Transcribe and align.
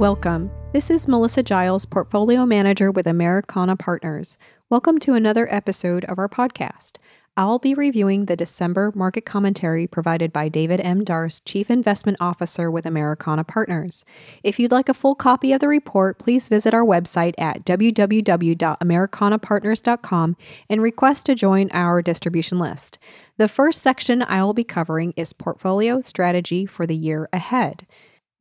Welcome. 0.00 0.50
This 0.72 0.88
is 0.88 1.06
Melissa 1.06 1.42
Giles, 1.42 1.84
Portfolio 1.84 2.46
Manager 2.46 2.90
with 2.90 3.06
Americana 3.06 3.76
Partners. 3.76 4.38
Welcome 4.70 4.98
to 5.00 5.12
another 5.12 5.46
episode 5.52 6.06
of 6.06 6.18
our 6.18 6.26
podcast. 6.26 6.92
I'll 7.36 7.58
be 7.58 7.74
reviewing 7.74 8.24
the 8.24 8.34
December 8.34 8.92
market 8.94 9.26
commentary 9.26 9.86
provided 9.86 10.32
by 10.32 10.48
David 10.48 10.80
M. 10.80 11.04
Darst, 11.04 11.44
Chief 11.44 11.70
Investment 11.70 12.16
Officer 12.18 12.70
with 12.70 12.86
Americana 12.86 13.44
Partners. 13.44 14.06
If 14.42 14.58
you'd 14.58 14.72
like 14.72 14.88
a 14.88 14.94
full 14.94 15.14
copy 15.14 15.52
of 15.52 15.60
the 15.60 15.68
report, 15.68 16.18
please 16.18 16.48
visit 16.48 16.72
our 16.72 16.82
website 16.82 17.34
at 17.36 17.66
www.americanapartners.com 17.66 20.36
and 20.70 20.80
request 20.80 21.26
to 21.26 21.34
join 21.34 21.68
our 21.72 22.00
distribution 22.00 22.58
list. 22.58 22.98
The 23.36 23.48
first 23.48 23.82
section 23.82 24.22
I 24.22 24.42
will 24.44 24.54
be 24.54 24.64
covering 24.64 25.12
is 25.14 25.34
portfolio 25.34 26.00
strategy 26.00 26.64
for 26.64 26.86
the 26.86 26.96
year 26.96 27.28
ahead. 27.34 27.86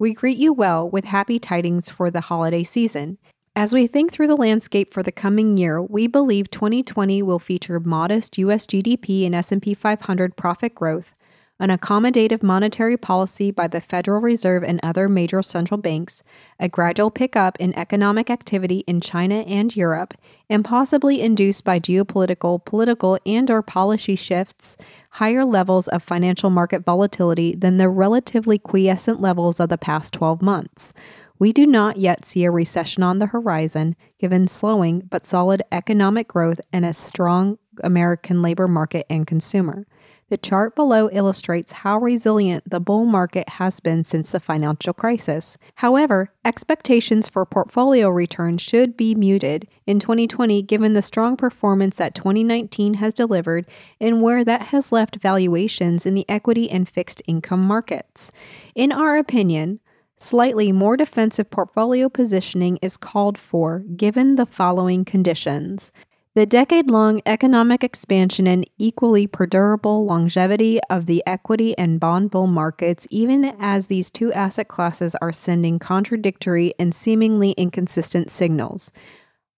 We 0.01 0.13
greet 0.13 0.37
you 0.37 0.53
well 0.53 0.89
with 0.89 1.03
happy 1.03 1.39
tidings 1.39 1.89
for 1.89 2.09
the 2.09 2.21
holiday 2.21 2.63
season. 2.63 3.17
As 3.53 3.73
we 3.73 3.85
think 3.85 4.13
through 4.13 4.27
the 4.27 4.37
landscape 4.37 4.93
for 4.93 5.03
the 5.03 5.11
coming 5.11 5.57
year, 5.57 5.81
we 5.81 6.07
believe 6.07 6.49
2020 6.49 7.21
will 7.21 7.37
feature 7.37 7.81
modest 7.81 8.37
US 8.37 8.65
GDP 8.65 9.25
and 9.25 9.35
S&P 9.35 9.73
500 9.73 10.37
profit 10.37 10.73
growth, 10.73 11.11
an 11.59 11.69
accommodative 11.69 12.41
monetary 12.41 12.95
policy 12.95 13.51
by 13.51 13.67
the 13.67 13.81
Federal 13.81 14.21
Reserve 14.21 14.63
and 14.63 14.79
other 14.81 15.09
major 15.09 15.41
central 15.41 15.77
banks, 15.77 16.23
a 16.61 16.69
gradual 16.69 17.11
pickup 17.11 17.59
in 17.59 17.77
economic 17.77 18.29
activity 18.29 18.85
in 18.87 19.01
China 19.01 19.39
and 19.39 19.75
Europe, 19.75 20.13
and 20.49 20.63
possibly 20.63 21.19
induced 21.19 21.65
by 21.65 21.77
geopolitical, 21.77 22.63
political, 22.63 23.19
and 23.25 23.51
or 23.51 23.61
policy 23.61 24.15
shifts, 24.15 24.77
higher 25.09 25.43
levels 25.43 25.87
of 25.87 26.03
financial 26.03 26.49
market 26.49 26.83
volatility 26.83 27.55
than 27.55 27.77
the 27.77 27.89
relatively 27.89 28.59
quiescent 28.59 29.19
levels 29.19 29.59
of 29.59 29.69
the 29.69 29.77
past 29.77 30.13
12 30.13 30.41
months. 30.41 30.93
We 31.39 31.53
do 31.53 31.65
not 31.65 31.97
yet 31.97 32.25
see 32.25 32.43
a 32.43 32.51
recession 32.51 33.01
on 33.01 33.19
the 33.19 33.27
horizon, 33.27 33.95
given 34.19 34.47
slowing 34.47 35.03
but 35.09 35.25
solid 35.25 35.63
economic 35.71 36.27
growth 36.27 36.59
and 36.73 36.85
a 36.85 36.93
strong 36.93 37.57
American 37.81 38.41
labor 38.41 38.67
market 38.67 39.05
and 39.09 39.25
consumer. 39.25 39.87
The 40.29 40.37
chart 40.37 40.75
below 40.75 41.09
illustrates 41.11 41.71
how 41.71 41.97
resilient 41.97 42.69
the 42.69 42.79
bull 42.79 43.05
market 43.05 43.49
has 43.49 43.79
been 43.79 44.03
since 44.03 44.31
the 44.31 44.39
financial 44.39 44.93
crisis. 44.93 45.57
However, 45.75 46.31
expectations 46.45 47.27
for 47.27 47.45
portfolio 47.45 48.09
returns 48.09 48.61
should 48.61 48.95
be 48.95 49.15
muted 49.15 49.67
in 49.87 49.99
2020 49.99 50.61
given 50.61 50.93
the 50.93 51.01
strong 51.01 51.35
performance 51.35 51.95
that 51.95 52.13
2019 52.13 52.95
has 52.95 53.13
delivered 53.13 53.65
and 53.99 54.21
where 54.21 54.45
that 54.45 54.67
has 54.67 54.91
left 54.91 55.15
valuations 55.15 56.05
in 56.05 56.13
the 56.13 56.29
equity 56.29 56.69
and 56.69 56.87
fixed 56.87 57.23
income 57.25 57.61
markets. 57.61 58.31
In 58.75 58.91
our 58.91 59.17
opinion, 59.17 59.79
Slightly 60.21 60.73
more 60.73 60.97
defensive 60.97 61.49
portfolio 61.49 62.09
positioning 62.09 62.77
is 62.81 62.97
called 62.97 63.37
for 63.37 63.79
given 63.95 64.35
the 64.35 64.45
following 64.45 65.05
conditions. 65.05 65.93
The 66.35 66.45
decade 66.45 66.91
long 66.91 67.21
economic 67.25 67.83
expansion 67.83 68.45
and 68.45 68.69
equally 68.77 69.25
perdurable 69.25 70.05
longevity 70.05 70.79
of 70.87 71.07
the 71.07 71.23
equity 71.25 71.75
and 71.75 71.99
bond 71.99 72.29
bull 72.29 72.45
markets, 72.45 73.07
even 73.09 73.45
as 73.59 73.87
these 73.87 74.11
two 74.11 74.31
asset 74.33 74.67
classes 74.67 75.15
are 75.21 75.33
sending 75.33 75.79
contradictory 75.79 76.75
and 76.77 76.93
seemingly 76.93 77.51
inconsistent 77.53 78.29
signals. 78.29 78.91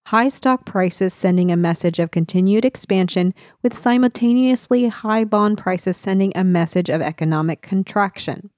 High 0.06 0.30
stock 0.30 0.64
prices 0.64 1.12
sending 1.12 1.52
a 1.52 1.56
message 1.56 1.98
of 1.98 2.10
continued 2.10 2.64
expansion, 2.64 3.34
with 3.62 3.74
simultaneously 3.74 4.88
high 4.88 5.24
bond 5.24 5.58
prices 5.58 5.98
sending 5.98 6.32
a 6.34 6.42
message 6.42 6.88
of 6.88 7.02
economic 7.02 7.60
contraction. 7.60 8.48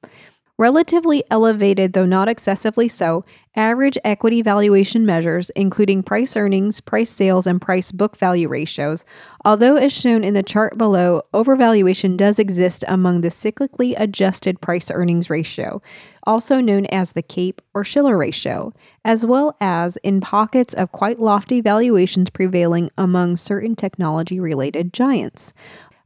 Relatively 0.57 1.25
elevated, 1.33 1.95
though 1.95 2.07
not 2.07 2.29
excessively 2.29 2.87
so, 2.87 3.25
average 3.57 3.99
equity 4.05 4.41
valuation 4.41 5.05
measures, 5.05 5.51
including 5.57 6.01
price 6.01 6.37
earnings, 6.37 6.81
price 6.81 7.11
sales, 7.11 7.45
and 7.45 7.61
price 7.61 7.91
book 7.91 8.17
value 8.17 8.49
ratios. 8.49 9.05
Although, 9.45 9.75
as 9.75 9.93
shown 9.93 10.23
in 10.23 10.35
the 10.35 10.45
chart 10.45 10.79
below, 10.79 11.23
overvaluation 11.35 12.17
does 12.17 12.39
exist 12.39 12.85
among 12.87 13.21
the 13.21 13.31
cyclically 13.31 13.95
adjusted 13.99 14.61
price 14.61 14.93
earnings 14.93 15.29
ratio, 15.29 15.81
also 16.25 16.61
known 16.61 16.87
as 16.87 17.13
the 17.13 17.23
CAPE 17.23 17.61
or 17.75 17.83
Shiller 17.83 18.17
ratio, 18.17 18.73
as 19.05 19.27
well 19.27 19.57
as 19.61 19.97
in 20.05 20.21
pockets 20.21 20.73
of 20.73 20.93
quite 20.93 21.19
lofty 21.19 21.61
valuations 21.61 22.31
prevailing 22.31 22.91
among 22.97 23.37
certain 23.37 23.75
technology 23.75 24.39
related 24.39 24.93
giants 24.93 25.53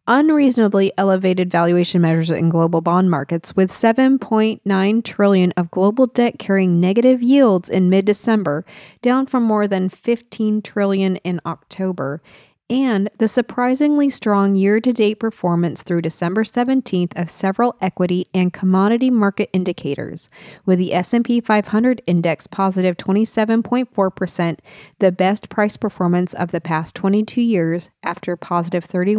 unreasonably 0.09 0.91
elevated 0.97 1.51
valuation 1.51 2.01
measures 2.01 2.31
in 2.31 2.49
global 2.49 2.81
bond 2.81 3.11
markets 3.11 3.55
with 3.55 3.71
7.9 3.71 5.05
trillion 5.05 5.53
of 5.53 5.71
global 5.71 6.07
debt 6.07 6.39
carrying 6.39 6.81
negative 6.81 7.23
yields 7.23 7.69
in 7.69 7.91
mid-December, 7.91 8.65
down 9.03 9.27
from 9.27 9.43
more 9.43 9.69
than 9.69 9.91
15 9.91 10.63
trillion 10.63 11.17
in 11.17 11.41
October, 11.45 12.23
and 12.71 13.09
the 13.19 13.29
surprisingly 13.29 14.11
strong 14.11 14.55
year-to-date 14.55 15.19
performance 15.19 15.83
through 15.83 16.03
December 16.03 16.45
17th 16.45 17.19
of 17.19 17.31
several 17.31 17.77
equity 17.81 18.27
and 18.35 18.53
commodity 18.53 19.11
market 19.11 19.49
indicators, 19.55 20.29
with 20.67 20.79
the 20.79 20.93
S&P 20.93 21.41
500 21.41 22.03
index 22.07 22.47
positive 22.47 22.97
27.4%, 22.99 24.59
the 24.99 25.13
best 25.13 25.49
price 25.49 25.77
performance 25.79 26.35
of 26.35 26.51
the 26.51 26.61
past 26.61 26.95
22 26.95 27.41
years 27.41 27.89
after 28.03 28.37
positive 28.37 28.87
31% 28.87 29.17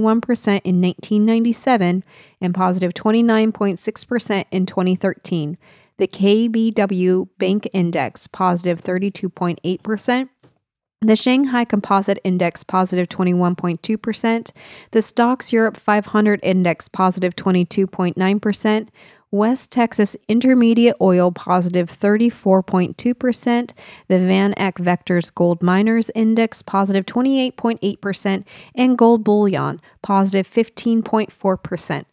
in 0.63 0.81
1997 0.81 2.03
and 2.39 2.53
positive 2.53 2.93
29.6% 2.93 4.45
in 4.51 4.65
2013. 4.65 5.57
The 5.97 6.07
KBW 6.07 7.27
Bank 7.39 7.67
Index 7.73 8.27
positive 8.27 8.81
32.8%, 8.81 10.29
the 11.01 11.15
Shanghai 11.15 11.63
Composite 11.63 12.19
Index 12.25 12.63
positive 12.65 13.07
21.2%, 13.07 14.51
the 14.91 14.99
STOXX 14.99 15.51
Europe 15.53 15.77
500 15.77 16.41
Index 16.43 16.89
positive 16.89 17.35
22.9%, 17.37 18.87
West 19.31 19.71
Texas 19.71 20.17
Intermediate 20.27 20.95
Oil 20.99 21.31
positive 21.31 21.89
34.2%, 21.89 23.71
the 24.09 24.19
Van 24.19 24.53
Eck 24.57 24.75
Vectors 24.75 25.33
Gold 25.33 25.63
Miners 25.63 26.11
Index 26.15 26.61
positive 26.63 27.05
28.8%, 27.05 28.43
and 28.75 28.97
gold 28.97 29.23
bullion 29.23 29.79
positive 30.01 30.49
15.4%. 30.49 32.05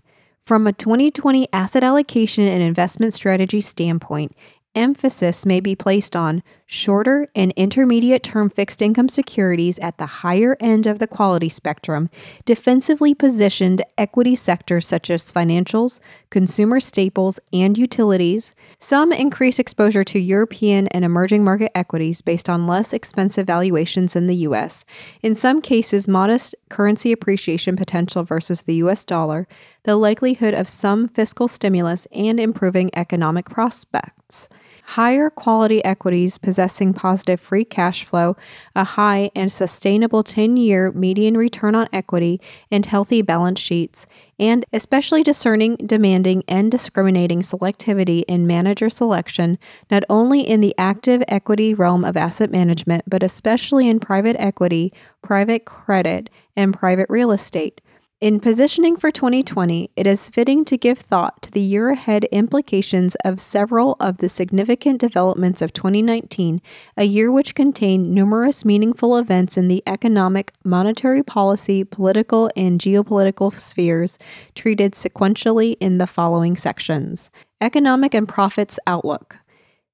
From 0.45 0.67
a 0.69 0.73
2020 0.73 1.49
asset 1.53 1.83
allocation 1.83 2.47
and 2.47 2.63
investment 2.63 3.15
strategy 3.15 3.61
standpoint, 3.61 4.31
emphasis 4.77 5.45
may 5.45 5.59
be 5.59 5.75
placed 5.75 6.15
on 6.15 6.43
shorter 6.67 7.29
and 7.35 7.53
intermediate 7.53 8.25
term 8.25 8.51
fixed 8.51 8.83
income 8.83 9.09
securities 9.09 9.79
at 9.79 9.99
the 9.99 10.07
higher 10.07 10.57
end 10.59 10.87
of 10.87 10.99
the 10.99 11.07
quality 11.07 11.49
spectrum, 11.49 12.11
defensively 12.45 13.15
positioned 13.15 13.83
equity 13.97 14.35
sectors 14.35 14.87
such 14.87 15.09
as 15.09 15.33
financials, 15.33 16.01
consumer 16.31 16.81
staples, 16.81 17.39
and 17.53 17.79
utilities, 17.79 18.55
some 18.81 19.13
increased 19.13 19.61
exposure 19.61 20.03
to 20.03 20.19
European 20.19 20.89
and 20.89 21.05
emerging 21.05 21.45
market 21.45 21.71
equities 21.77 22.21
based 22.21 22.49
on 22.49 22.67
less 22.67 22.93
expensive 22.93 23.47
valuations 23.47 24.17
in 24.17 24.27
the 24.27 24.37
US, 24.37 24.85
in 25.23 25.37
some 25.37 25.63
cases, 25.63 26.09
modest 26.09 26.55
currency 26.69 27.13
appreciation 27.13 27.77
potential 27.77 28.25
versus 28.25 28.63
the 28.63 28.75
US 28.77 29.05
dollar, 29.05 29.47
the 29.85 29.97
likelihood 29.97 30.53
of 30.53 30.69
some 30.69 31.07
fiscal 31.07 31.47
stimulus, 31.47 32.07
and 32.13 32.41
improving 32.41 32.91
economic 32.95 33.49
prospects 33.49 34.49
higher 34.87 35.29
quality 35.29 35.85
equities 35.85 36.39
possessing 36.39 36.95
positive 36.95 37.41
free 37.41 37.65
cash 37.65 38.05
flow, 38.05 38.37
a 38.77 38.85
high 38.85 39.31
and 39.35 39.51
sustainable 39.51 40.23
10 40.23 40.57
year 40.57 40.93
median 40.93 41.37
return 41.37 41.75
on 41.75 41.89
equity, 41.93 42.41
and 42.71 42.87
healthy 42.87 43.21
balance 43.21 43.59
sheets, 43.59 44.07
and 44.39 44.65
especially 44.73 45.25
discerning, 45.25 45.75
demanding, 45.77 46.45
and 46.47 46.71
discriminating 46.71 47.43
selectivity 47.43 48.23
in 48.29 48.47
manager 48.47 48.89
selection, 48.89 49.59
not 49.91 50.05
only 50.09 50.41
in 50.41 50.61
the 50.61 50.75
active 50.79 51.23
equity 51.27 51.75
realm 51.75 52.05
of 52.05 52.17
asset 52.17 52.53
management, 52.53 53.03
but 53.09 53.25
especially 53.25 53.89
in 53.89 53.99
private 53.99 54.37
equity, 54.39 54.93
private 55.21 55.65
credit, 55.65 56.31
and 56.55 56.73
private 56.73 57.11
real 57.11 57.33
estate. 57.33 57.81
In 58.23 58.41
positioning 58.41 58.97
for 58.97 59.11
2020, 59.11 59.91
it 59.95 60.07
is 60.07 60.31
fitting 60.31 60.65
to 60.65 60.79
give 60.79 60.99
thought 60.99 61.43
to 61.43 61.51
the 61.51 61.61
year 61.61 61.91
ahead 61.91 62.25
implications 62.33 63.15
of 63.17 63.39
several 63.39 63.95
of 64.01 64.17
the 64.17 64.31
significant 64.31 65.03
developments 65.03 65.61
of 65.61 65.75
2019, 65.75 66.63
a 66.97 67.05
year 67.05 67.31
which 67.31 67.55
contained 67.55 68.15
numerous 68.15 68.65
meaningful 68.65 69.19
events 69.19 69.59
in 69.59 69.69
the 69.69 69.83
economic, 69.87 70.55
monetary 70.65 71.23
policy, 71.23 71.85
political, 71.85 72.51
and 72.57 72.81
geopolitical 72.81 73.53
spheres, 73.61 74.19
treated 74.55 74.95
sequentially 74.95 75.77
in 75.79 75.99
the 75.99 76.07
following 76.07 76.57
sections 76.57 77.31
Economic 77.61 78.15
and 78.15 78.27
Profits 78.27 78.79
Outlook. 78.87 79.37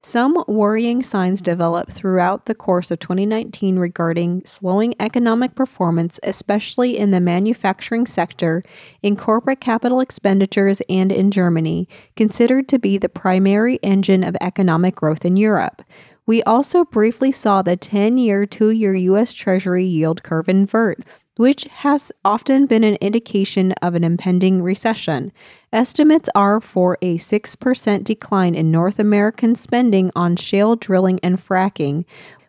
Some 0.05 0.43
worrying 0.49 1.01
signs 1.01 1.41
developed 1.41 1.93
throughout 1.93 2.45
the 2.45 2.53
course 2.53 2.91
of 2.91 2.99
2019 2.99 3.79
regarding 3.79 4.43
slowing 4.45 4.95
economic 4.99 5.55
performance, 5.55 6.19
especially 6.23 6.97
in 6.97 7.11
the 7.11 7.21
manufacturing 7.21 8.05
sector, 8.05 8.63
in 9.01 9.15
corporate 9.15 9.61
capital 9.61 10.01
expenditures, 10.01 10.81
and 10.89 11.09
in 11.09 11.31
Germany, 11.31 11.87
considered 12.17 12.67
to 12.67 12.79
be 12.79 12.97
the 12.97 13.07
primary 13.07 13.79
engine 13.81 14.25
of 14.25 14.35
economic 14.41 14.93
growth 14.95 15.23
in 15.23 15.37
Europe. 15.37 15.81
We 16.25 16.43
also 16.43 16.83
briefly 16.83 17.31
saw 17.31 17.61
the 17.61 17.77
10 17.77 18.17
year, 18.17 18.45
2 18.45 18.71
year 18.71 18.93
U.S. 18.93 19.31
Treasury 19.31 19.85
yield 19.85 20.21
curve 20.21 20.49
invert, 20.49 20.99
which 21.37 21.63
has 21.63 22.11
often 22.25 22.65
been 22.65 22.83
an 22.83 22.95
indication 22.95 23.71
of 23.81 23.95
an 23.95 24.03
impending 24.03 24.61
recession. 24.61 25.31
Estimates 25.73 26.29
are 26.35 26.61
for 26.61 26.99
a 27.01 27.17
6% 27.17 28.03
decline 28.03 28.53
in 28.53 28.69
North 28.69 28.99
American 28.99 29.55
spending 29.55 30.11
on 30.15 30.35
shale 30.35 30.75
drilling 30.75 31.19
and 31.23 31.43
fracking, 31.43 32.05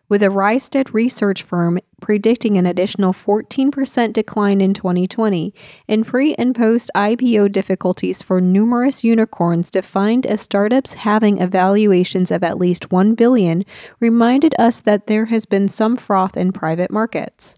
with 0.07 0.21
a 0.21 0.27
Rystad 0.27 0.93
research 0.93 1.41
firm 1.41 1.79
predicting 1.99 2.55
an 2.55 2.67
additional 2.67 3.13
14% 3.13 4.13
decline 4.13 4.61
in 4.61 4.75
2020, 4.75 5.55
and 5.87 6.05
pre 6.05 6.35
and 6.35 6.53
post 6.53 6.91
IPO 6.95 7.51
difficulties 7.51 8.21
for 8.21 8.39
numerous 8.39 9.03
unicorns 9.03 9.71
defined 9.71 10.27
as 10.27 10.39
startups 10.41 10.93
having 10.93 11.39
evaluations 11.39 12.29
of 12.29 12.43
at 12.43 12.59
least 12.59 12.91
1 12.91 13.15
billion 13.15 13.65
reminded 13.99 14.53
us 14.59 14.79
that 14.81 15.07
there 15.07 15.25
has 15.25 15.47
been 15.47 15.67
some 15.67 15.97
froth 15.97 16.37
in 16.37 16.51
private 16.51 16.91
markets. 16.91 17.55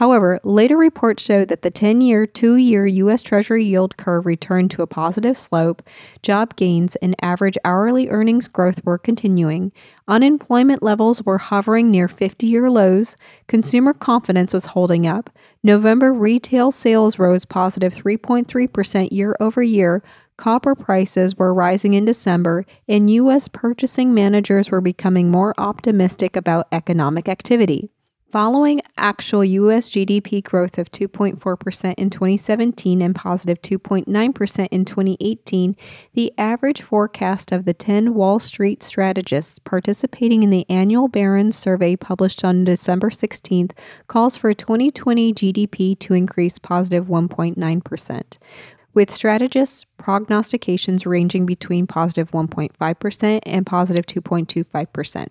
However, 0.00 0.40
later 0.44 0.78
reports 0.78 1.22
showed 1.22 1.48
that 1.48 1.60
the 1.60 1.70
10 1.70 2.00
year, 2.00 2.26
two 2.26 2.56
year 2.56 2.86
U.S. 2.86 3.20
Treasury 3.20 3.66
yield 3.66 3.98
curve 3.98 4.24
returned 4.24 4.70
to 4.70 4.80
a 4.80 4.86
positive 4.86 5.36
slope, 5.36 5.82
job 6.22 6.56
gains 6.56 6.96
and 6.96 7.14
average 7.20 7.58
hourly 7.66 8.08
earnings 8.08 8.48
growth 8.48 8.82
were 8.82 8.96
continuing, 8.96 9.72
unemployment 10.08 10.82
levels 10.82 11.22
were 11.24 11.36
hovering 11.36 11.90
near 11.90 12.08
50 12.08 12.46
year 12.46 12.70
lows, 12.70 13.14
consumer 13.46 13.92
confidence 13.92 14.54
was 14.54 14.64
holding 14.64 15.06
up, 15.06 15.28
November 15.62 16.14
retail 16.14 16.70
sales 16.70 17.18
rose 17.18 17.44
positive 17.44 17.92
3.3% 17.92 19.12
year 19.12 19.36
over 19.38 19.62
year. 19.62 20.02
Copper 20.38 20.74
prices 20.74 21.36
were 21.36 21.52
rising 21.52 21.92
in 21.92 22.06
December, 22.06 22.64
and 22.88 23.10
U.S. 23.10 23.48
purchasing 23.48 24.14
managers 24.14 24.70
were 24.70 24.80
becoming 24.80 25.30
more 25.30 25.52
optimistic 25.58 26.36
about 26.36 26.68
economic 26.72 27.28
activity. 27.28 27.90
Following 28.32 28.80
actual 28.96 29.44
US 29.44 29.90
GDP 29.90 30.40
growth 30.44 30.78
of 30.78 30.92
2.4% 30.92 31.94
in 31.94 32.10
2017 32.10 33.02
and 33.02 33.12
positive 33.12 33.60
2.9% 33.60 34.68
in 34.70 34.84
2018, 34.84 35.76
the 36.14 36.32
average 36.38 36.80
forecast 36.80 37.50
of 37.50 37.64
the 37.64 37.74
10 37.74 38.14
Wall 38.14 38.38
Street 38.38 38.84
strategists 38.84 39.58
participating 39.58 40.44
in 40.44 40.50
the 40.50 40.64
annual 40.70 41.08
Barron's 41.08 41.56
survey 41.56 41.96
published 41.96 42.44
on 42.44 42.62
December 42.62 43.10
16th 43.10 43.72
calls 44.06 44.36
for 44.36 44.54
2020 44.54 45.34
GDP 45.34 45.98
to 45.98 46.14
increase 46.14 46.60
positive 46.60 47.06
1.9% 47.06 48.38
with 48.94 49.10
strategists' 49.10 49.84
prognostications 49.98 51.06
ranging 51.06 51.46
between 51.46 51.86
positive 51.86 52.30
1.5% 52.32 53.40
and 53.44 53.66
positive 53.66 54.06
2.25%. 54.06 55.28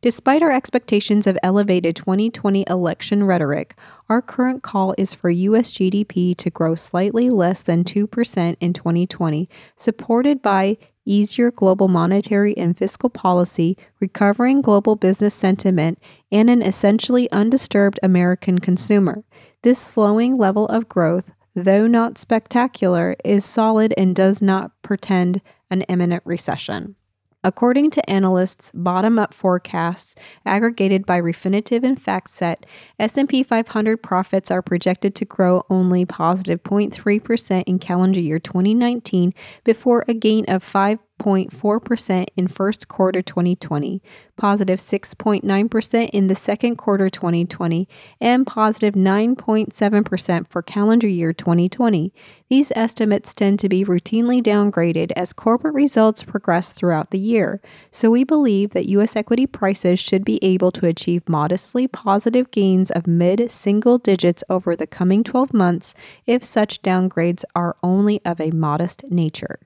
Despite 0.00 0.42
our 0.42 0.50
expectations 0.50 1.26
of 1.26 1.38
elevated 1.42 1.96
2020 1.96 2.64
election 2.68 3.24
rhetoric, 3.24 3.76
our 4.08 4.20
current 4.20 4.62
call 4.62 4.94
is 4.98 5.14
for 5.14 5.30
U.S. 5.30 5.72
GDP 5.72 6.36
to 6.36 6.50
grow 6.50 6.74
slightly 6.74 7.30
less 7.30 7.62
than 7.62 7.84
2% 7.84 8.56
in 8.60 8.72
2020, 8.72 9.48
supported 9.76 10.42
by 10.42 10.76
easier 11.04 11.50
global 11.50 11.88
monetary 11.88 12.56
and 12.56 12.76
fiscal 12.76 13.08
policy, 13.08 13.76
recovering 14.00 14.60
global 14.60 14.96
business 14.96 15.34
sentiment, 15.34 15.98
and 16.30 16.50
an 16.50 16.62
essentially 16.62 17.30
undisturbed 17.32 17.98
American 18.02 18.58
consumer. 18.58 19.24
This 19.62 19.78
slowing 19.78 20.36
level 20.36 20.66
of 20.68 20.88
growth 20.88 21.30
though 21.62 21.86
not 21.86 22.18
spectacular, 22.18 23.16
is 23.24 23.44
solid 23.44 23.94
and 23.96 24.14
does 24.14 24.42
not 24.42 24.72
portend 24.82 25.40
an 25.70 25.82
imminent 25.82 26.22
recession. 26.26 26.96
According 27.42 27.90
to 27.92 28.10
analysts' 28.10 28.70
bottom-up 28.74 29.32
forecasts 29.32 30.14
aggregated 30.44 31.06
by 31.06 31.18
Refinitiv 31.20 31.84
and 31.84 32.02
FactSet, 32.02 32.64
S&P 32.98 33.42
500 33.42 34.02
profits 34.02 34.50
are 34.50 34.60
projected 34.60 35.14
to 35.14 35.24
grow 35.24 35.64
only 35.70 36.04
positive 36.04 36.62
0.3% 36.62 37.64
in 37.66 37.78
calendar 37.78 38.20
year 38.20 38.38
2019 38.38 39.32
before 39.64 40.04
a 40.06 40.12
gain 40.12 40.44
of 40.48 40.62
5 40.62 40.98
6.4% 41.20 42.26
in 42.36 42.48
first 42.48 42.88
quarter 42.88 43.20
2020, 43.20 44.02
positive 44.36 44.78
6.9% 44.78 46.10
in 46.10 46.26
the 46.28 46.34
second 46.34 46.76
quarter 46.76 47.10
2020, 47.10 47.88
and 48.20 48.46
positive 48.46 48.94
9.7% 48.94 50.48
for 50.48 50.62
calendar 50.62 51.06
year 51.06 51.32
2020. 51.32 52.12
These 52.48 52.72
estimates 52.74 53.34
tend 53.34 53.58
to 53.60 53.68
be 53.68 53.84
routinely 53.84 54.42
downgraded 54.42 55.12
as 55.14 55.32
corporate 55.32 55.74
results 55.74 56.22
progress 56.22 56.72
throughout 56.72 57.10
the 57.10 57.18
year, 57.18 57.60
so 57.90 58.10
we 58.10 58.24
believe 58.24 58.70
that 58.70 58.88
U.S. 58.88 59.14
equity 59.14 59.46
prices 59.46 60.00
should 60.00 60.24
be 60.24 60.38
able 60.42 60.72
to 60.72 60.86
achieve 60.86 61.28
modestly 61.28 61.86
positive 61.86 62.50
gains 62.50 62.90
of 62.90 63.06
mid 63.06 63.50
single 63.50 63.98
digits 63.98 64.42
over 64.48 64.74
the 64.74 64.86
coming 64.86 65.22
12 65.22 65.52
months 65.52 65.94
if 66.26 66.42
such 66.42 66.82
downgrades 66.82 67.44
are 67.54 67.76
only 67.82 68.20
of 68.24 68.40
a 68.40 68.50
modest 68.50 69.04
nature. 69.10 69.60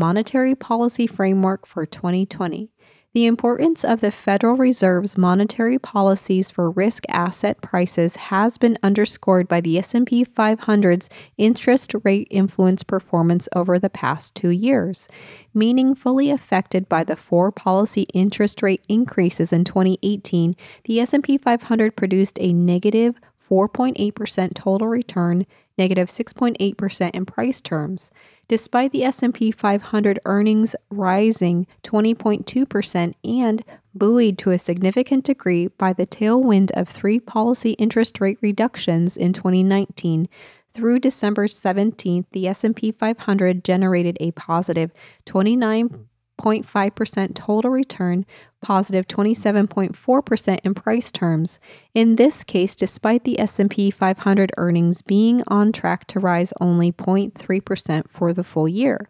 Monetary 0.00 0.54
Policy 0.54 1.06
Framework 1.06 1.66
for 1.66 1.84
2020. 1.84 2.70
The 3.12 3.26
importance 3.26 3.84
of 3.84 4.00
the 4.00 4.10
Federal 4.10 4.56
Reserve's 4.56 5.18
monetary 5.18 5.78
policies 5.78 6.50
for 6.50 6.70
risk 6.70 7.04
asset 7.10 7.60
prices 7.60 8.16
has 8.16 8.56
been 8.56 8.78
underscored 8.82 9.46
by 9.46 9.60
the 9.60 9.76
S&P 9.76 10.24
500's 10.24 11.10
interest 11.36 11.92
rate 12.02 12.28
influence 12.30 12.82
performance 12.82 13.46
over 13.54 13.78
the 13.78 13.90
past 13.90 14.34
2 14.36 14.48
years. 14.48 15.06
Meaningfully 15.52 16.30
affected 16.30 16.88
by 16.88 17.04
the 17.04 17.14
four 17.14 17.52
policy 17.52 18.06
interest 18.14 18.62
rate 18.62 18.82
increases 18.88 19.52
in 19.52 19.64
2018, 19.64 20.56
the 20.84 21.00
S&P 21.00 21.36
500 21.36 21.94
produced 21.94 22.38
a 22.40 22.54
negative 22.54 23.16
4.8% 23.50 24.54
total 24.54 24.88
return, 24.88 25.44
negative 25.76 26.08
6.8% 26.08 27.10
in 27.10 27.26
price 27.26 27.60
terms. 27.60 28.10
Despite 28.50 28.90
the 28.90 29.04
S&P 29.04 29.52
500 29.52 30.18
earnings 30.24 30.74
rising 30.90 31.68
20.2% 31.84 33.14
and 33.22 33.64
buoyed 33.94 34.38
to 34.38 34.50
a 34.50 34.58
significant 34.58 35.24
degree 35.24 35.68
by 35.68 35.92
the 35.92 36.04
tailwind 36.04 36.72
of 36.72 36.88
three 36.88 37.20
policy 37.20 37.74
interest 37.74 38.20
rate 38.20 38.38
reductions 38.40 39.16
in 39.16 39.32
2019, 39.32 40.28
through 40.74 40.98
December 40.98 41.46
17th, 41.46 42.26
the 42.32 42.48
S&P 42.48 42.90
500 42.90 43.62
generated 43.64 44.16
a 44.18 44.32
positive 44.32 44.90
29 45.26 46.08
0.5% 46.40 47.34
total 47.34 47.70
return, 47.70 48.24
positive 48.62 49.06
27.4% 49.06 50.58
in 50.64 50.74
price 50.74 51.12
terms. 51.12 51.60
In 51.94 52.16
this 52.16 52.44
case, 52.44 52.74
despite 52.74 53.24
the 53.24 53.38
S&P 53.38 53.90
500 53.90 54.52
earnings 54.56 55.02
being 55.02 55.42
on 55.46 55.72
track 55.72 56.06
to 56.08 56.20
rise 56.20 56.52
only 56.60 56.92
0.3% 56.92 58.08
for 58.08 58.32
the 58.32 58.44
full 58.44 58.68
year. 58.68 59.08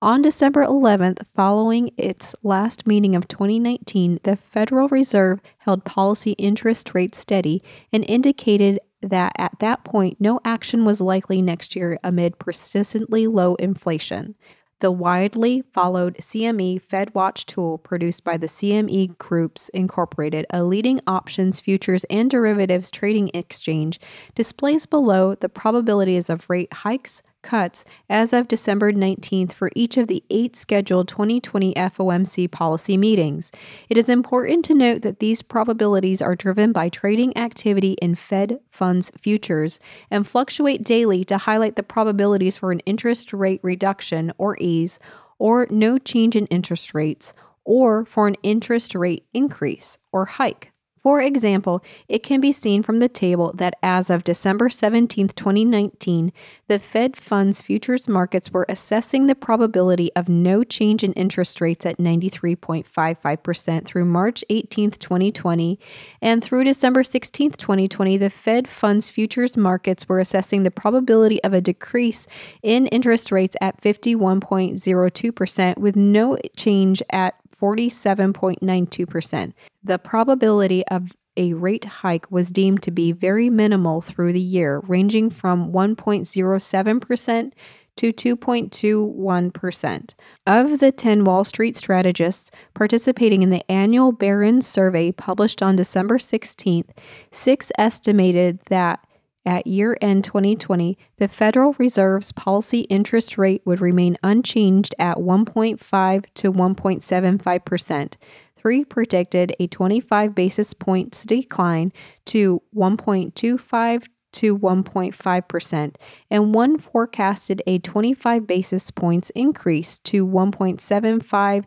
On 0.00 0.22
December 0.22 0.64
11th, 0.64 1.26
following 1.34 1.90
its 1.96 2.36
last 2.44 2.86
meeting 2.86 3.16
of 3.16 3.26
2019, 3.26 4.20
the 4.22 4.36
Federal 4.36 4.88
Reserve 4.88 5.40
held 5.58 5.84
policy 5.84 6.32
interest 6.32 6.94
rates 6.94 7.18
steady 7.18 7.62
and 7.92 8.04
indicated 8.08 8.78
that 9.02 9.32
at 9.36 9.58
that 9.58 9.84
point 9.84 10.20
no 10.20 10.40
action 10.44 10.84
was 10.84 11.00
likely 11.00 11.42
next 11.42 11.74
year 11.74 11.98
amid 12.04 12.38
persistently 12.38 13.26
low 13.26 13.54
inflation 13.56 14.34
the 14.80 14.90
widely 14.90 15.62
followed 15.72 16.16
CME 16.16 16.80
FedWatch 16.82 17.46
tool 17.46 17.78
produced 17.78 18.24
by 18.24 18.36
the 18.36 18.46
CME 18.46 19.18
Groups 19.18 19.68
Incorporated, 19.70 20.46
a 20.50 20.62
leading 20.62 21.00
options, 21.06 21.60
futures, 21.60 22.04
and 22.04 22.30
derivatives 22.30 22.90
trading 22.90 23.30
exchange, 23.34 23.98
displays 24.34 24.86
below 24.86 25.34
the 25.34 25.48
probabilities 25.48 26.30
of 26.30 26.48
rate 26.48 26.72
hikes, 26.72 27.22
cuts 27.42 27.84
as 28.08 28.32
of 28.32 28.48
December 28.48 28.92
19th 28.92 29.52
for 29.52 29.70
each 29.74 29.96
of 29.96 30.08
the 30.08 30.22
eight 30.30 30.56
scheduled 30.56 31.08
2020 31.08 31.74
FOMC 31.74 32.50
policy 32.50 32.96
meetings. 32.96 33.50
It 33.88 33.96
is 33.96 34.08
important 34.08 34.64
to 34.66 34.74
note 34.74 35.02
that 35.02 35.20
these 35.20 35.42
probabilities 35.42 36.22
are 36.22 36.36
driven 36.36 36.72
by 36.72 36.88
trading 36.88 37.36
activity 37.36 37.92
in 38.02 38.14
Fed 38.14 38.60
funds 38.70 39.10
futures 39.18 39.78
and 40.10 40.26
fluctuate 40.26 40.82
daily 40.82 41.24
to 41.24 41.38
highlight 41.38 41.76
the 41.76 41.82
probabilities 41.82 42.56
for 42.56 42.72
an 42.72 42.80
interest 42.80 43.32
rate 43.32 43.60
reduction 43.62 44.32
or 44.38 44.56
ease 44.58 44.98
or 45.38 45.66
no 45.70 45.98
change 45.98 46.36
in 46.36 46.46
interest 46.46 46.94
rates 46.94 47.32
or 47.64 48.04
for 48.04 48.26
an 48.26 48.36
interest 48.42 48.94
rate 48.94 49.26
increase 49.34 49.98
or 50.12 50.24
hike. 50.24 50.72
For 51.08 51.22
example, 51.22 51.82
it 52.06 52.22
can 52.22 52.38
be 52.38 52.52
seen 52.52 52.82
from 52.82 52.98
the 52.98 53.08
table 53.08 53.54
that 53.54 53.78
as 53.82 54.10
of 54.10 54.24
December 54.24 54.68
17, 54.68 55.28
2019, 55.28 56.34
the 56.66 56.78
Fed 56.78 57.16
funds 57.16 57.62
futures 57.62 58.08
markets 58.08 58.50
were 58.50 58.66
assessing 58.68 59.26
the 59.26 59.34
probability 59.34 60.12
of 60.14 60.28
no 60.28 60.62
change 60.64 61.02
in 61.02 61.14
interest 61.14 61.62
rates 61.62 61.86
at 61.86 61.96
93.55% 61.96 63.86
through 63.86 64.04
March 64.04 64.44
18, 64.50 64.90
2020, 64.90 65.80
and 66.20 66.44
through 66.44 66.64
December 66.64 67.02
16, 67.02 67.52
2020, 67.52 68.18
the 68.18 68.28
Fed 68.28 68.68
funds 68.68 69.08
futures 69.08 69.56
markets 69.56 70.06
were 70.10 70.20
assessing 70.20 70.62
the 70.62 70.70
probability 70.70 71.42
of 71.42 71.54
a 71.54 71.62
decrease 71.62 72.26
in 72.62 72.86
interest 72.88 73.32
rates 73.32 73.56
at 73.62 73.80
51.02% 73.80 75.78
with 75.78 75.96
no 75.96 76.36
change 76.54 77.02
at 77.08 77.34
47.92%. 77.60 79.52
The 79.82 79.98
probability 79.98 80.86
of 80.88 81.12
a 81.36 81.54
rate 81.54 81.84
hike 81.84 82.30
was 82.30 82.50
deemed 82.50 82.82
to 82.82 82.90
be 82.90 83.12
very 83.12 83.48
minimal 83.48 84.00
through 84.00 84.32
the 84.32 84.40
year, 84.40 84.80
ranging 84.88 85.30
from 85.30 85.72
1.07% 85.72 87.52
to 87.98 88.12
2.21%. 88.12 90.14
Of 90.46 90.78
the 90.78 90.92
10 90.92 91.24
Wall 91.24 91.44
Street 91.44 91.76
strategists 91.76 92.50
participating 92.74 93.42
in 93.42 93.50
the 93.50 93.68
annual 93.70 94.12
Barron's 94.12 94.66
survey 94.66 95.12
published 95.12 95.62
on 95.62 95.76
December 95.76 96.16
16th, 96.18 96.88
six 97.32 97.70
estimated 97.76 98.60
that 98.68 99.00
at 99.48 99.66
year 99.66 99.96
end 100.02 100.24
2020, 100.24 100.98
the 101.16 101.26
Federal 101.26 101.72
Reserve's 101.78 102.32
policy 102.32 102.80
interest 102.82 103.38
rate 103.38 103.62
would 103.64 103.80
remain 103.80 104.18
unchanged 104.22 104.94
at 104.98 105.16
1.5 105.16 106.24
to 106.34 106.52
1.75%. 106.52 108.12
Three 108.58 108.84
predicted 108.84 109.56
a 109.58 109.66
25 109.66 110.34
basis 110.34 110.74
points 110.74 111.24
decline 111.24 111.94
to 112.26 112.62
1.25 112.76 114.06
to 114.30 114.58
1.5%, 114.58 115.94
and 116.30 116.54
one 116.54 116.78
forecasted 116.78 117.62
a 117.66 117.78
25 117.78 118.46
basis 118.46 118.90
points 118.90 119.30
increase 119.30 119.98
to 120.00 120.26
1.75 120.26 121.64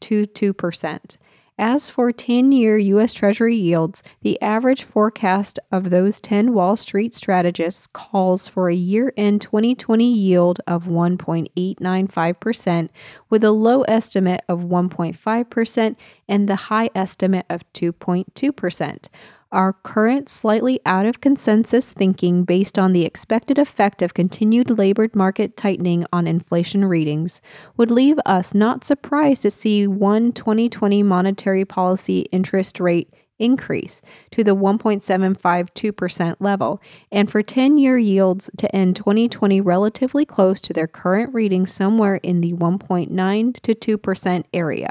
to 0.00 0.26
2%. 0.26 1.16
As 1.64 1.88
for 1.88 2.10
10 2.10 2.50
year 2.50 2.76
U.S. 2.76 3.14
Treasury 3.14 3.54
yields, 3.54 4.02
the 4.22 4.42
average 4.42 4.82
forecast 4.82 5.60
of 5.70 5.90
those 5.90 6.20
10 6.20 6.54
Wall 6.54 6.76
Street 6.76 7.14
strategists 7.14 7.86
calls 7.86 8.48
for 8.48 8.68
a 8.68 8.74
year 8.74 9.14
end 9.16 9.42
2020 9.42 10.12
yield 10.12 10.60
of 10.66 10.86
1.895%, 10.86 12.88
with 13.30 13.44
a 13.44 13.52
low 13.52 13.82
estimate 13.82 14.42
of 14.48 14.62
1.5% 14.62 15.96
and 16.28 16.48
the 16.48 16.56
high 16.56 16.90
estimate 16.96 17.46
of 17.48 17.62
2.2%. 17.74 19.06
Our 19.52 19.74
current, 19.74 20.30
slightly 20.30 20.80
out 20.86 21.04
of 21.04 21.20
consensus 21.20 21.92
thinking 21.92 22.44
based 22.44 22.78
on 22.78 22.94
the 22.94 23.04
expected 23.04 23.58
effect 23.58 24.00
of 24.00 24.14
continued 24.14 24.78
labor 24.78 25.08
market 25.12 25.58
tightening 25.58 26.06
on 26.10 26.26
inflation 26.26 26.86
readings 26.86 27.42
would 27.76 27.90
leave 27.90 28.18
us 28.24 28.54
not 28.54 28.82
surprised 28.82 29.42
to 29.42 29.50
see 29.50 29.86
one 29.86 30.32
2020 30.32 31.02
monetary 31.02 31.66
policy 31.66 32.20
interest 32.32 32.80
rate 32.80 33.12
increase 33.38 34.00
to 34.30 34.42
the 34.42 34.56
1.752% 34.56 36.36
level, 36.40 36.80
and 37.10 37.30
for 37.30 37.42
10 37.42 37.76
year 37.76 37.98
yields 37.98 38.48
to 38.56 38.74
end 38.74 38.96
2020 38.96 39.60
relatively 39.60 40.24
close 40.24 40.62
to 40.62 40.72
their 40.72 40.86
current 40.86 41.34
reading 41.34 41.66
somewhere 41.66 42.16
in 42.16 42.40
the 42.40 42.54
1.9 42.54 43.60
to 43.60 43.98
2% 43.98 44.44
area. 44.54 44.90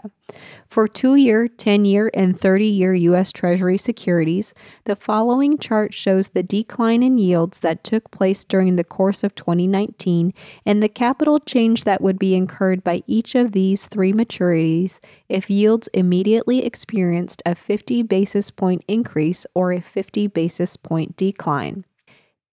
For 0.68 0.88
two 0.88 1.16
year, 1.16 1.48
10 1.48 1.86
year, 1.86 2.10
and 2.14 2.40
30 2.40 2.66
year 2.66 2.94
U.S. 2.94 3.32
Treasury 3.32 3.78
securities, 3.78 4.54
the 4.86 4.96
following 4.96 5.58
chart 5.58 5.94
shows 5.94 6.30
the 6.30 6.44
decline 6.44 7.04
in 7.04 7.18
yields 7.18 7.60
that 7.60 7.84
took 7.84 8.10
place 8.12 8.46
during 8.46 8.76
the 8.76 8.84
course 8.84 9.24
of 9.24 9.36
2019 9.36 10.34
and 10.66 10.82
the 10.82 10.90
capital 10.90 11.40
change 11.40 11.84
that 11.84 12.02
would 12.02 12.18
be 12.18 12.36
incurred 12.36 12.84
by 12.84 13.04
each 13.08 13.36
of 13.36 13.52
these 13.52 13.86
three 13.88 14.14
maturities 14.14 15.00
if 15.30 15.50
yields 15.50 15.90
immediately 15.94 16.66
experienced 16.66 17.42
a 17.46 17.56
50 17.56 18.04
basis 18.04 18.52
point 18.52 18.84
increase 18.88 19.46
or 19.54 19.72
a 19.72 19.82
50 19.82 20.28
basis 20.28 20.78
point 20.78 21.18
decline. 21.18 21.86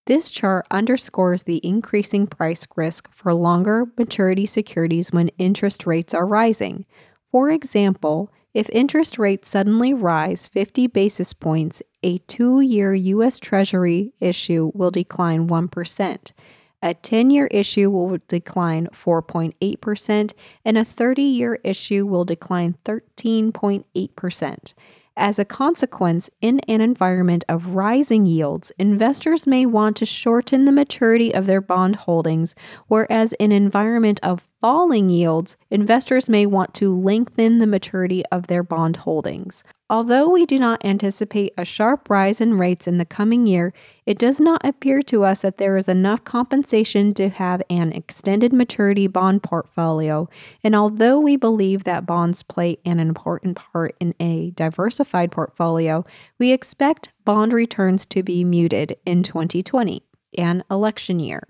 This 0.08 0.30
chart 0.30 0.66
underscores 0.70 1.42
the 1.42 1.60
increasing 1.62 2.26
price 2.26 2.66
risk 2.76 3.10
for 3.12 3.34
longer 3.34 3.84
maturity 3.98 4.46
securities 4.46 5.12
when 5.12 5.28
interest 5.36 5.86
rates 5.86 6.14
are 6.14 6.24
rising. 6.24 6.86
For 7.30 7.50
example, 7.50 8.32
if 8.54 8.68
interest 8.70 9.18
rates 9.18 9.48
suddenly 9.48 9.92
rise 9.92 10.46
50 10.46 10.86
basis 10.88 11.32
points, 11.32 11.82
a 12.02 12.18
two 12.18 12.60
year 12.60 12.94
U.S. 12.94 13.38
Treasury 13.38 14.12
issue 14.20 14.72
will 14.74 14.90
decline 14.90 15.48
1%. 15.48 16.32
A 16.80 16.94
10 16.94 17.30
year 17.30 17.46
issue 17.48 17.90
will 17.90 18.18
decline 18.28 18.86
4.8%, 18.88 20.32
and 20.64 20.78
a 20.78 20.84
30 20.84 21.22
year 21.22 21.58
issue 21.64 22.06
will 22.06 22.24
decline 22.24 22.76
13.8%. 22.84 24.74
As 25.16 25.40
a 25.40 25.44
consequence, 25.44 26.30
in 26.40 26.60
an 26.60 26.80
environment 26.80 27.42
of 27.48 27.74
rising 27.74 28.24
yields, 28.24 28.70
investors 28.78 29.48
may 29.48 29.66
want 29.66 29.96
to 29.96 30.06
shorten 30.06 30.64
the 30.64 30.70
maturity 30.70 31.34
of 31.34 31.46
their 31.46 31.60
bond 31.60 31.96
holdings, 31.96 32.54
whereas 32.86 33.32
in 33.34 33.50
an 33.50 33.60
environment 33.60 34.20
of 34.22 34.47
falling 34.60 35.08
yields, 35.08 35.56
investors 35.70 36.28
may 36.28 36.46
want 36.46 36.74
to 36.74 36.96
lengthen 36.98 37.58
the 37.58 37.66
maturity 37.66 38.24
of 38.32 38.46
their 38.46 38.62
bond 38.62 38.96
holdings. 38.96 39.62
Although 39.90 40.28
we 40.28 40.44
do 40.44 40.58
not 40.58 40.84
anticipate 40.84 41.54
a 41.56 41.64
sharp 41.64 42.10
rise 42.10 42.42
in 42.42 42.58
rates 42.58 42.86
in 42.86 42.98
the 42.98 43.06
coming 43.06 43.46
year, 43.46 43.72
it 44.04 44.18
does 44.18 44.38
not 44.38 44.60
appear 44.62 45.00
to 45.02 45.24
us 45.24 45.40
that 45.40 45.56
there 45.56 45.78
is 45.78 45.88
enough 45.88 46.24
compensation 46.24 47.14
to 47.14 47.30
have 47.30 47.62
an 47.70 47.92
extended 47.92 48.52
maturity 48.52 49.06
bond 49.06 49.42
portfolio. 49.42 50.28
And 50.62 50.74
although 50.74 51.18
we 51.18 51.36
believe 51.36 51.84
that 51.84 52.04
bonds 52.04 52.42
play 52.42 52.76
an 52.84 53.00
important 53.00 53.56
part 53.56 53.96
in 53.98 54.14
a 54.20 54.50
diversified 54.50 55.32
portfolio, 55.32 56.04
we 56.38 56.52
expect 56.52 57.10
bond 57.24 57.54
returns 57.54 58.04
to 58.06 58.22
be 58.22 58.44
muted 58.44 58.96
in 59.06 59.22
2020, 59.22 60.02
an 60.36 60.64
election 60.70 61.18
year. 61.18 61.48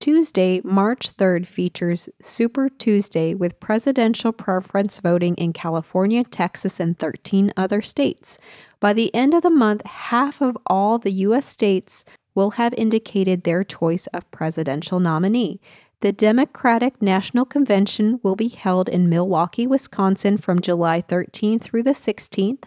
Tuesday, 0.00 0.60
March 0.62 1.16
3rd 1.16 1.46
features 1.46 2.08
Super 2.22 2.68
Tuesday 2.68 3.34
with 3.34 3.58
presidential 3.60 4.32
preference 4.32 5.00
voting 5.00 5.34
in 5.36 5.52
California, 5.52 6.22
Texas, 6.24 6.78
and 6.78 6.98
13 6.98 7.52
other 7.56 7.82
states. 7.82 8.38
By 8.78 8.92
the 8.92 9.12
end 9.14 9.34
of 9.34 9.42
the 9.42 9.50
month, 9.50 9.84
half 9.84 10.40
of 10.40 10.56
all 10.66 10.98
the 10.98 11.10
U.S. 11.10 11.46
states 11.46 12.04
will 12.34 12.50
have 12.50 12.74
indicated 12.74 13.42
their 13.42 13.64
choice 13.64 14.06
of 14.08 14.30
presidential 14.30 15.00
nominee. 15.00 15.60
The 16.00 16.12
Democratic 16.12 17.00
National 17.00 17.46
Convention 17.46 18.20
will 18.22 18.36
be 18.36 18.48
held 18.48 18.88
in 18.88 19.08
Milwaukee, 19.08 19.66
Wisconsin 19.66 20.36
from 20.36 20.60
July 20.60 21.02
13th 21.02 21.62
through 21.62 21.84
the 21.84 21.92
16th. 21.92 22.64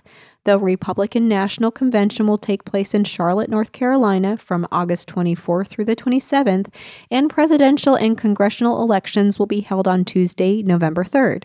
The 0.50 0.58
Republican 0.58 1.27
National 1.27 1.70
Convention 1.70 2.25
will 2.25 2.39
take 2.39 2.65
place 2.65 2.96
in 2.96 3.03
Charlotte, 3.03 3.51
North 3.51 3.72
Carolina 3.72 4.36
from 4.36 4.68
August 4.72 5.08
24th 5.08 5.68
through 5.68 5.86
the 5.86 5.96
27th, 5.96 6.74
and 7.12 7.29
presidential 7.29 7.94
and 7.94 8.18
congressional 8.18 8.82
elections 8.82 9.38
will 9.38 9.46
be 9.46 9.60
held 9.60 9.88
on 9.88 10.03
Tuesday, 10.03 10.63
November 10.63 11.03
3rd. 11.03 11.44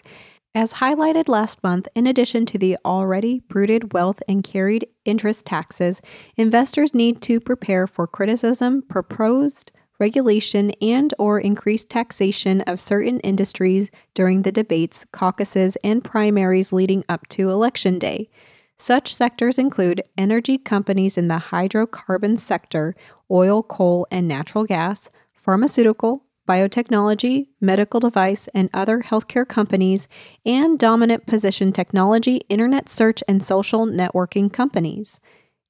As 0.54 0.72
highlighted 0.72 1.28
last 1.28 1.62
month, 1.62 1.86
in 1.94 2.06
addition 2.06 2.46
to 2.46 2.56
the 2.56 2.78
already 2.82 3.40
bruited 3.40 3.92
wealth 3.92 4.22
and 4.26 4.42
carried 4.42 4.88
interest 5.04 5.44
taxes, 5.44 6.00
investors 6.38 6.94
need 6.94 7.20
to 7.20 7.40
prepare 7.40 7.86
for 7.86 8.06
criticism, 8.06 8.80
proposed 8.88 9.70
regulation 10.00 10.70
and 10.80 11.12
or 11.18 11.38
increased 11.38 11.90
taxation 11.90 12.62
of 12.62 12.80
certain 12.80 13.20
industries 13.20 13.90
during 14.14 14.40
the 14.40 14.52
debates, 14.52 15.04
caucuses, 15.12 15.76
and 15.84 16.02
primaries 16.02 16.72
leading 16.72 17.04
up 17.10 17.28
to 17.28 17.50
election 17.50 17.98
day. 17.98 18.30
Such 18.76 19.14
sectors 19.14 19.58
include 19.58 20.02
energy 20.18 20.58
companies 20.58 21.16
in 21.16 21.28
the 21.28 21.38
hydrocarbon 21.50 22.38
sector, 22.38 22.94
oil, 23.30 23.62
coal, 23.62 24.06
and 24.10 24.26
natural 24.26 24.64
gas, 24.64 25.08
pharmaceutical, 25.32 26.24
biotechnology, 26.48 27.48
medical 27.60 28.00
device, 28.00 28.48
and 28.48 28.68
other 28.74 29.00
healthcare 29.00 29.48
companies, 29.48 30.08
and 30.44 30.78
dominant 30.78 31.26
position 31.26 31.72
technology, 31.72 32.42
internet 32.48 32.88
search, 32.88 33.22
and 33.26 33.42
social 33.42 33.86
networking 33.86 34.52
companies. 34.52 35.20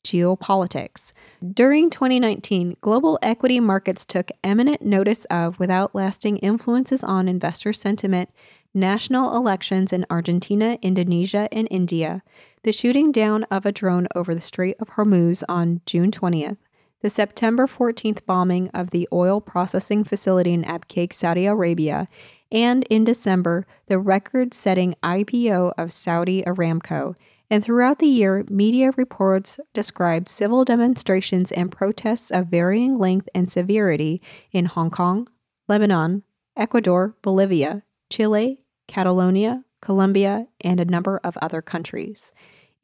Geopolitics. 0.04 1.12
During 1.52 1.90
2019, 1.90 2.76
global 2.80 3.18
equity 3.23 3.61
markets 3.61 4.04
took 4.04 4.30
eminent 4.42 4.82
notice 4.82 5.25
of, 5.26 5.58
without 5.58 5.94
lasting 5.94 6.38
influences 6.38 7.04
on 7.04 7.28
investor 7.28 7.73
sentiment, 7.73 8.30
national 8.75 9.37
elections 9.37 9.92
in 9.92 10.04
Argentina, 10.11 10.78
Indonesia, 10.82 11.49
and 11.52 11.68
India, 11.70 12.23
the 12.64 12.73
shooting 12.73 13.12
down 13.12 13.44
of 13.44 13.66
a 13.66 13.73
drone 13.73 14.09
over 14.14 14.35
the 14.35 14.40
Strait 14.40 14.75
of 14.80 14.88
Hormuz 14.90 15.44
on 15.50 15.83
June 15.85 16.11
20th, 16.11 16.56
the 17.02 17.11
September 17.11 17.66
14th 17.66 18.25
bombing 18.25 18.71
of 18.71 18.88
the 18.88 19.06
oil 19.12 19.38
processing 19.38 20.02
facility 20.02 20.54
in 20.54 20.64
Abqaiq, 20.64 21.12
Saudi 21.12 21.44
Arabia, 21.44 22.06
and 22.50 22.85
in 22.85 23.04
December, 23.04 23.66
the 23.88 23.99
record 23.99 24.54
setting 24.54 24.97
IPO 25.02 25.75
of 25.76 25.92
Saudi 25.92 26.42
Aramco. 26.42 27.14
And 27.50 27.62
throughout 27.62 27.99
the 27.99 28.06
year, 28.06 28.47
media 28.49 28.92
reports 28.97 29.61
described 29.75 30.30
civil 30.30 30.64
demonstrations 30.64 31.52
and 31.52 31.71
protests 31.71 32.30
of 32.30 32.47
varying 32.47 32.99
length 32.99 33.28
and 33.35 33.52
severity 33.52 34.23
in 34.52 34.64
Hong 34.64 34.90
Kong, 34.90 35.26
Lebanon, 35.68 36.23
Ecuador, 36.56 37.14
Bolivia, 37.21 37.83
Chile, 38.09 38.59
Catalonia, 38.88 39.64
Colombia, 39.83 40.47
and 40.62 40.80
a 40.80 40.87
number 40.87 41.21
of 41.23 41.37
other 41.42 41.61
countries. 41.61 42.33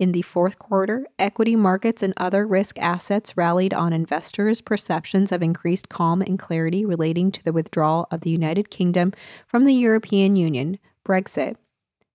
In 0.01 0.13
the 0.13 0.23
fourth 0.23 0.59
quarter, 0.59 1.07
equity 1.19 1.57
markets 1.57 2.03
and 2.03 2.15
other 2.17 2.47
risk 2.47 2.79
assets 2.79 3.37
rallied 3.37 3.75
on 3.75 3.93
investors' 3.93 4.63
perceptions 4.63 5.31
of 5.31 5.43
increased 5.43 5.91
calm 5.91 6.23
and 6.23 6.39
clarity 6.39 6.87
relating 6.87 7.31
to 7.33 7.45
the 7.45 7.53
withdrawal 7.53 8.09
of 8.11 8.23
the 8.23 8.31
United 8.31 8.71
Kingdom 8.71 9.13
from 9.47 9.67
the 9.67 9.75
European 9.75 10.37
Union, 10.37 10.79
Brexit, 11.07 11.57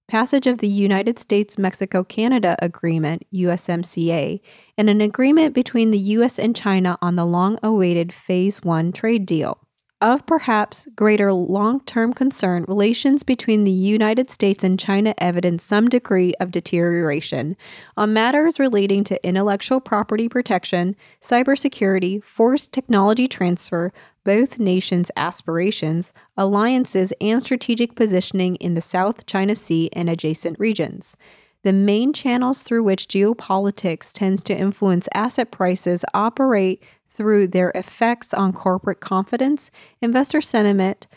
passage 0.08 0.48
of 0.48 0.58
the 0.58 0.68
United 0.68 1.20
States 1.20 1.60
Mexico 1.60 2.04
Canada 2.04 2.56
Agreement, 2.58 3.24
USMCA, 3.32 4.42
and 4.80 4.90
an 4.90 5.00
agreement 5.00 5.54
between 5.54 5.92
the 5.92 6.00
US 6.00 6.40
and 6.40 6.56
China 6.56 6.98
on 7.04 7.16
the 7.16 7.26
long 7.26 7.60
awaited 7.62 8.12
Phase 8.12 8.64
1 8.64 8.94
trade 8.94 9.28
deal. 9.28 9.60
Of 10.06 10.28
perhaps 10.28 10.88
greater 10.96 11.34
long 11.34 11.80
term 11.80 12.14
concern, 12.14 12.64
relations 12.68 13.24
between 13.24 13.64
the 13.64 13.72
United 13.72 14.30
States 14.30 14.64
and 14.64 14.80
China 14.80 15.16
evidence 15.18 15.64
some 15.64 15.90
degree 15.90 16.36
of 16.40 16.52
deterioration 16.52 17.58
on 17.98 18.14
matters 18.14 18.60
relating 18.60 19.04
to 19.06 19.28
intellectual 19.28 19.80
property 19.80 20.30
protection, 20.30 20.96
cybersecurity, 21.22 22.24
forced 22.24 22.72
technology 22.72 23.28
transfer, 23.28 23.92
both 24.24 24.60
nations' 24.60 25.10
aspirations, 25.18 26.14
alliances, 26.38 27.12
and 27.20 27.42
strategic 27.42 27.96
positioning 27.96 28.58
in 28.58 28.76
the 28.76 28.82
South 28.82 29.26
China 29.26 29.56
Sea 29.56 29.90
and 29.94 30.08
adjacent 30.08 30.60
regions. 30.60 31.18
The 31.64 31.74
main 31.74 32.14
channels 32.14 32.62
through 32.62 32.84
which 32.84 33.08
geopolitics 33.08 34.14
tends 34.14 34.44
to 34.44 34.56
influence 34.56 35.10
asset 35.16 35.50
prices 35.50 36.06
operate 36.14 36.84
through 37.16 37.48
their 37.48 37.72
effects 37.76 38.34
on 38.34 38.54
corporate 38.54 39.00
confidence, 39.00 39.72
investor 40.02 40.42
sentiment, 40.42 41.08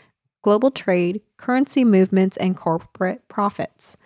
global 0.41 0.71
trade, 0.71 1.21
currency 1.37 1.83
movements, 1.83 2.37
and 2.37 2.55
corporate 2.55 3.27
profits. 3.27 3.97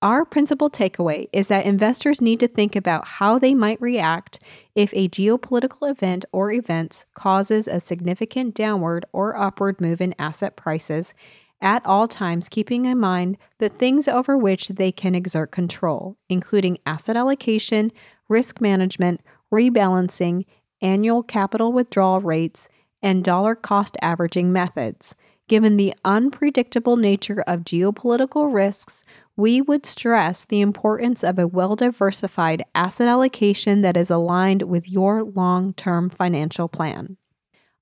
Our 0.00 0.24
principal 0.24 0.68
takeaway 0.68 1.28
is 1.32 1.46
that 1.46 1.64
investors 1.64 2.20
need 2.20 2.40
to 2.40 2.48
think 2.48 2.74
about 2.74 3.06
how 3.06 3.38
they 3.38 3.54
might 3.54 3.80
react 3.80 4.40
if 4.74 4.92
a 4.94 5.08
geopolitical 5.08 5.88
event 5.88 6.24
or 6.32 6.50
events 6.50 7.04
causes 7.14 7.68
a 7.68 7.78
significant 7.78 8.54
downward 8.54 9.04
or 9.12 9.36
upward 9.36 9.80
move 9.80 10.00
in 10.00 10.14
asset 10.18 10.56
prices 10.56 11.14
at 11.60 11.86
all 11.86 12.08
times 12.08 12.48
keeping 12.48 12.84
in 12.84 12.98
mind 12.98 13.38
the 13.58 13.68
things 13.68 14.08
over 14.08 14.36
which 14.36 14.68
they 14.68 14.90
can 14.90 15.14
exert 15.14 15.52
control, 15.52 16.16
including 16.28 16.78
asset 16.84 17.16
allocation, 17.16 17.92
risk 18.28 18.60
management, 18.60 19.20
rebalancing, 19.52 20.44
annual 20.82 21.22
capital 21.22 21.72
withdrawal 21.72 22.20
rates, 22.20 22.68
and 23.02 23.24
dollar 23.24 23.54
cost 23.54 23.96
averaging 24.02 24.52
methods. 24.52 25.14
Given 25.48 25.76
the 25.76 25.94
unpredictable 26.04 26.96
nature 26.96 27.42
of 27.46 27.60
geopolitical 27.60 28.52
risks, 28.52 29.02
we 29.36 29.60
would 29.60 29.86
stress 29.86 30.44
the 30.44 30.60
importance 30.60 31.24
of 31.24 31.38
a 31.38 31.48
well 31.48 31.76
diversified 31.76 32.64
asset 32.74 33.08
allocation 33.08 33.82
that 33.82 33.96
is 33.96 34.10
aligned 34.10 34.62
with 34.62 34.90
your 34.90 35.22
long 35.22 35.72
term 35.74 36.10
financial 36.10 36.68
plan. 36.68 37.16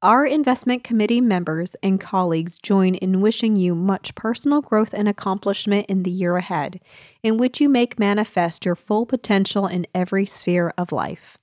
Our 0.03 0.25
investment 0.25 0.83
committee 0.83 1.21
members 1.21 1.77
and 1.83 2.01
colleagues 2.01 2.59
join 2.59 2.95
in 2.95 3.21
wishing 3.21 3.57
you 3.57 3.75
much 3.75 4.15
personal 4.15 4.63
growth 4.63 4.95
and 4.95 5.07
accomplishment 5.07 5.87
in 5.91 6.05
the 6.05 6.11
year 6.11 6.39
ahead, 6.39 6.81
in 7.23 7.37
which 7.37 7.61
you 7.61 7.69
make 7.69 7.99
manifest 7.99 8.65
your 8.65 8.75
full 8.75 9.05
potential 9.05 9.67
in 9.67 9.87
every 9.95 10.25
sphere 10.25 10.73
of 10.79 10.91
life. 10.91 11.37